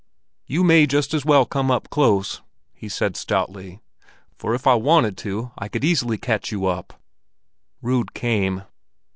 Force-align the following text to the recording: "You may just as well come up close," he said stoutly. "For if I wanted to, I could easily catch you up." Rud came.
"You 0.47 0.63
may 0.63 0.87
just 0.87 1.13
as 1.13 1.25
well 1.25 1.45
come 1.45 1.69
up 1.69 1.91
close," 1.91 2.41
he 2.73 2.89
said 2.89 3.15
stoutly. 3.15 3.81
"For 4.35 4.55
if 4.55 4.65
I 4.65 4.73
wanted 4.73 5.15
to, 5.17 5.51
I 5.59 5.67
could 5.67 5.83
easily 5.85 6.17
catch 6.17 6.51
you 6.51 6.65
up." 6.65 6.99
Rud 7.83 8.15
came. 8.15 8.63